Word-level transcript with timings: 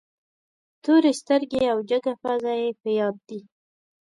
تورې 0.83 1.11
سترګې 1.21 1.63
او 1.71 1.77
جګه 1.89 2.13
پزه 2.21 2.53
یې 2.61 2.69
په 2.81 2.89
یاد 2.99 3.15
دي. 3.29 3.39